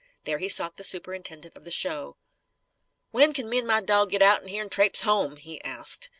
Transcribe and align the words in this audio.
There 0.23 0.39
he 0.39 0.49
sought 0.49 0.77
the 0.77 0.83
superintendent 0.83 1.55
of 1.55 1.63
the 1.63 1.69
show. 1.69 2.17
"When 3.11 3.33
c'n 3.35 3.47
me 3.47 3.59
an' 3.59 3.67
my 3.67 3.81
dawg 3.81 4.09
git 4.09 4.23
outen 4.23 4.47
here 4.47 4.63
an' 4.63 4.69
traipse 4.71 5.01
home?" 5.01 5.35
he 5.35 5.63
asked. 5.63 6.09